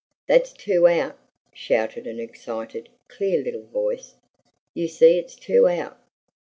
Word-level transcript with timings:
"That's 0.27 0.51
two 0.51 0.87
out!" 0.87 1.15
shouted 1.53 2.07
an 2.07 2.19
excited, 2.19 2.89
clear 3.07 3.43
little 3.43 3.67
voice. 3.67 4.15
"You 4.73 4.87
see 4.87 5.19
it's 5.19 5.35
two 5.35 5.67
out!" 5.67 5.99